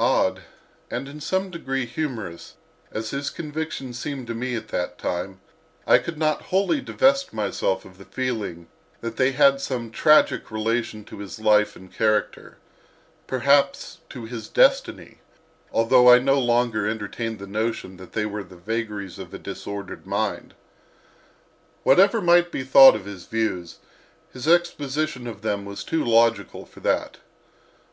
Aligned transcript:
Odd, 0.00 0.42
and 0.90 1.06
in 1.06 1.20
some 1.20 1.50
degree 1.50 1.86
humorous, 1.86 2.56
as 2.90 3.10
his 3.10 3.30
convictions 3.30 3.96
seemed 3.96 4.26
to 4.26 4.34
me 4.34 4.56
at 4.56 4.66
that 4.70 4.98
time, 4.98 5.40
I 5.86 5.98
could 5.98 6.18
not 6.18 6.42
wholly 6.50 6.80
divest 6.80 7.32
myself 7.32 7.84
of 7.84 7.96
the 7.96 8.04
feeling 8.04 8.66
that 9.02 9.14
they 9.18 9.30
had 9.30 9.60
some 9.60 9.92
tragic 9.92 10.50
relation 10.50 11.04
to 11.04 11.20
his 11.20 11.38
life 11.38 11.76
and 11.76 11.92
character—perhaps 11.92 13.98
to 14.10 14.24
his 14.24 14.48
destiny—although 14.48 16.10
I 16.12 16.18
no 16.18 16.40
longer 16.40 16.84
entertained 16.88 17.38
the 17.38 17.46
notion 17.46 17.98
that 17.98 18.14
they 18.14 18.26
were 18.26 18.42
the 18.42 18.56
vagaries 18.56 19.20
of 19.20 19.32
a 19.32 19.38
disordered 19.38 20.04
mind. 20.08 20.54
Whatever 21.84 22.20
might 22.20 22.50
be 22.50 22.64
thought 22.64 22.96
of 22.96 23.04
his 23.04 23.26
views, 23.26 23.78
his 24.32 24.48
exposition 24.48 25.28
of 25.28 25.42
them 25.42 25.64
was 25.64 25.84
too 25.84 26.04
logical 26.04 26.66
for 26.66 26.80
that. 26.80 27.18